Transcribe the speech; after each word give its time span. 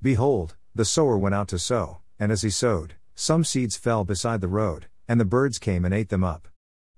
Behold, 0.00 0.54
the 0.74 0.84
sower 0.84 1.18
went 1.18 1.34
out 1.34 1.48
to 1.48 1.58
sow, 1.58 1.98
and 2.20 2.30
as 2.30 2.42
he 2.42 2.50
sowed, 2.50 2.94
some 3.16 3.42
seeds 3.42 3.76
fell 3.76 4.04
beside 4.04 4.40
the 4.40 4.46
road, 4.46 4.86
and 5.08 5.20
the 5.20 5.24
birds 5.24 5.58
came 5.58 5.84
and 5.84 5.92
ate 5.92 6.08
them 6.08 6.22
up. 6.22 6.46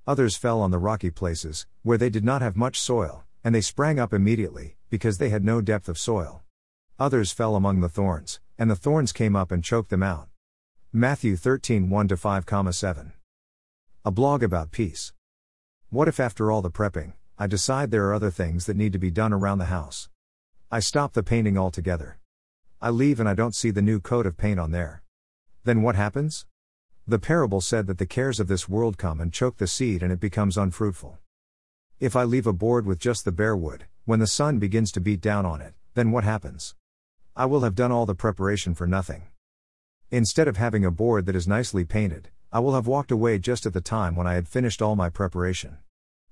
Others 0.06 0.36
fell 0.36 0.60
on 0.60 0.70
the 0.70 0.78
rocky 0.78 1.10
places, 1.10 1.66
where 1.82 1.96
they 1.96 2.10
did 2.10 2.24
not 2.24 2.42
have 2.42 2.56
much 2.56 2.78
soil, 2.78 3.24
and 3.42 3.54
they 3.54 3.62
sprang 3.62 3.98
up 3.98 4.12
immediately, 4.12 4.76
because 4.90 5.16
they 5.16 5.30
had 5.30 5.42
no 5.42 5.62
depth 5.62 5.88
of 5.88 5.98
soil. 5.98 6.42
Others 6.98 7.32
fell 7.32 7.56
among 7.56 7.80
the 7.80 7.88
thorns, 7.88 8.38
and 8.58 8.70
the 8.70 8.76
thorns 8.76 9.12
came 9.12 9.34
up 9.34 9.50
and 9.50 9.64
choked 9.64 9.88
them 9.88 10.02
out. 10.02 10.28
Matthew 10.92 11.36
13 11.36 11.88
1 11.88 12.08
5, 12.08 12.44
7. 12.70 13.12
A 14.04 14.10
blog 14.10 14.42
about 14.42 14.72
peace. 14.72 15.14
What 15.88 16.08
if 16.08 16.20
after 16.20 16.50
all 16.50 16.60
the 16.60 16.70
prepping, 16.70 17.14
I 17.38 17.46
decide 17.46 17.90
there 17.90 18.08
are 18.08 18.14
other 18.14 18.30
things 18.30 18.66
that 18.66 18.76
need 18.76 18.92
to 18.92 18.98
be 18.98 19.10
done 19.10 19.32
around 19.32 19.56
the 19.56 19.66
house? 19.66 20.10
I 20.70 20.80
stop 20.80 21.14
the 21.14 21.22
painting 21.22 21.56
altogether. 21.56 22.19
I 22.82 22.88
leave 22.88 23.20
and 23.20 23.28
I 23.28 23.34
don't 23.34 23.54
see 23.54 23.70
the 23.70 23.82
new 23.82 24.00
coat 24.00 24.24
of 24.24 24.38
paint 24.38 24.58
on 24.58 24.70
there. 24.70 25.02
Then 25.64 25.82
what 25.82 25.96
happens? 25.96 26.46
The 27.06 27.18
parable 27.18 27.60
said 27.60 27.86
that 27.86 27.98
the 27.98 28.06
cares 28.06 28.40
of 28.40 28.48
this 28.48 28.70
world 28.70 28.96
come 28.96 29.20
and 29.20 29.30
choke 29.30 29.58
the 29.58 29.66
seed 29.66 30.02
and 30.02 30.10
it 30.10 30.18
becomes 30.18 30.56
unfruitful. 30.56 31.18
If 31.98 32.16
I 32.16 32.24
leave 32.24 32.46
a 32.46 32.54
board 32.54 32.86
with 32.86 32.98
just 32.98 33.26
the 33.26 33.32
bare 33.32 33.54
wood, 33.54 33.84
when 34.06 34.18
the 34.18 34.26
sun 34.26 34.58
begins 34.58 34.90
to 34.92 35.00
beat 35.00 35.20
down 35.20 35.44
on 35.44 35.60
it, 35.60 35.74
then 35.92 36.10
what 36.10 36.24
happens? 36.24 36.74
I 37.36 37.44
will 37.44 37.60
have 37.60 37.74
done 37.74 37.92
all 37.92 38.06
the 38.06 38.14
preparation 38.14 38.74
for 38.74 38.86
nothing. 38.86 39.24
Instead 40.10 40.48
of 40.48 40.56
having 40.56 40.82
a 40.82 40.90
board 40.90 41.26
that 41.26 41.36
is 41.36 41.46
nicely 41.46 41.84
painted, 41.84 42.30
I 42.50 42.60
will 42.60 42.74
have 42.74 42.86
walked 42.86 43.10
away 43.10 43.38
just 43.38 43.66
at 43.66 43.74
the 43.74 43.82
time 43.82 44.16
when 44.16 44.26
I 44.26 44.34
had 44.34 44.48
finished 44.48 44.80
all 44.80 44.96
my 44.96 45.10
preparation. 45.10 45.76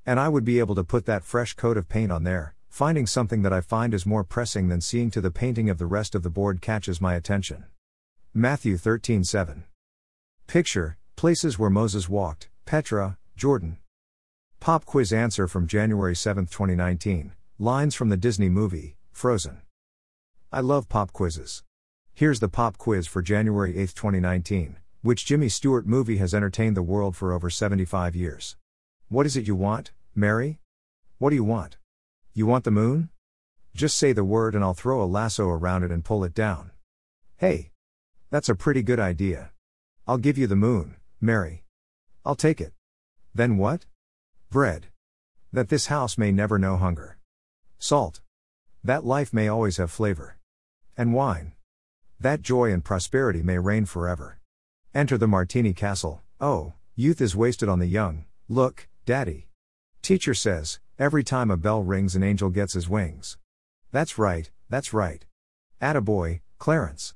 And 0.06 0.18
I 0.18 0.30
would 0.30 0.46
be 0.46 0.60
able 0.60 0.74
to 0.76 0.82
put 0.82 1.04
that 1.04 1.24
fresh 1.24 1.52
coat 1.52 1.76
of 1.76 1.90
paint 1.90 2.10
on 2.10 2.24
there, 2.24 2.54
finding 2.68 3.06
something 3.06 3.42
that 3.42 3.52
I 3.52 3.60
find 3.60 3.92
is 3.92 4.06
more 4.06 4.24
pressing 4.24 4.68
than 4.68 4.80
seeing 4.80 5.10
to 5.10 5.20
the 5.20 5.30
painting 5.30 5.68
of 5.68 5.78
the 5.78 5.86
rest 5.86 6.14
of 6.14 6.22
the 6.22 6.30
board 6.30 6.60
catches 6.60 7.00
my 7.00 7.14
attention. 7.14 7.64
Matthew 8.34 8.76
13:7. 8.76 9.64
Picture 10.46 10.96
places 11.16 11.58
where 11.58 11.70
Moses 11.70 12.08
walked, 12.08 12.48
Petra, 12.64 13.18
Jordan. 13.36 13.78
Pop 14.60 14.84
quiz 14.84 15.12
answer 15.12 15.48
from 15.48 15.66
January 15.66 16.14
7, 16.14 16.46
2019. 16.46 17.32
Lines 17.58 17.94
from 17.94 18.08
the 18.08 18.16
Disney 18.16 18.48
movie, 18.48 18.96
Frozen. 19.10 19.62
I 20.52 20.60
love 20.60 20.88
pop 20.88 21.12
quizzes. 21.12 21.64
Here's 22.14 22.40
the 22.40 22.48
pop 22.48 22.78
quiz 22.78 23.06
for 23.06 23.22
January 23.22 23.78
8, 23.78 23.94
2019. 23.94 24.76
Which 25.02 25.24
Jimmy 25.24 25.48
Stewart 25.48 25.86
movie 25.86 26.18
has 26.18 26.34
entertained 26.34 26.76
the 26.76 26.82
world 26.82 27.16
for 27.16 27.32
over 27.32 27.50
75 27.50 28.14
years? 28.14 28.56
What 29.08 29.26
is 29.26 29.36
it 29.36 29.46
you 29.46 29.54
want? 29.56 29.92
Mary? 30.14 30.60
What 31.18 31.30
do 31.30 31.36
you 31.36 31.44
want? 31.44 31.77
You 32.38 32.46
want 32.46 32.62
the 32.62 32.70
moon? 32.70 33.08
Just 33.74 33.98
say 33.98 34.12
the 34.12 34.22
word 34.22 34.54
and 34.54 34.62
I'll 34.62 34.72
throw 34.72 35.02
a 35.02 35.10
lasso 35.18 35.48
around 35.48 35.82
it 35.82 35.90
and 35.90 36.04
pull 36.04 36.22
it 36.22 36.34
down. 36.34 36.70
Hey! 37.36 37.72
That's 38.30 38.48
a 38.48 38.54
pretty 38.54 38.80
good 38.80 39.00
idea. 39.00 39.50
I'll 40.06 40.18
give 40.18 40.38
you 40.38 40.46
the 40.46 40.54
moon, 40.54 40.98
Mary. 41.20 41.64
I'll 42.24 42.36
take 42.36 42.60
it. 42.60 42.72
Then 43.34 43.56
what? 43.56 43.86
Bread. 44.50 44.86
That 45.52 45.68
this 45.68 45.86
house 45.86 46.16
may 46.16 46.30
never 46.30 46.60
know 46.60 46.76
hunger. 46.76 47.18
Salt. 47.80 48.20
That 48.84 49.04
life 49.04 49.32
may 49.32 49.48
always 49.48 49.78
have 49.78 49.90
flavor. 49.90 50.38
And 50.96 51.14
wine. 51.14 51.54
That 52.20 52.40
joy 52.40 52.70
and 52.70 52.84
prosperity 52.84 53.42
may 53.42 53.58
reign 53.58 53.84
forever. 53.84 54.38
Enter 54.94 55.18
the 55.18 55.26
Martini 55.26 55.72
Castle. 55.72 56.22
Oh, 56.40 56.74
youth 56.94 57.20
is 57.20 57.34
wasted 57.34 57.68
on 57.68 57.80
the 57.80 57.86
young. 57.86 58.26
Look, 58.48 58.86
Daddy. 59.04 59.48
Teacher 60.02 60.34
says, 60.34 60.78
every 60.98 61.22
time 61.22 61.50
a 61.50 61.56
bell 61.56 61.82
rings, 61.82 62.16
an 62.16 62.22
angel 62.22 62.50
gets 62.50 62.74
his 62.74 62.88
wings. 62.88 63.38
That's 63.92 64.18
right, 64.18 64.50
that's 64.68 64.92
right. 64.92 65.24
Attaboy, 65.80 66.40
Clarence. 66.58 67.14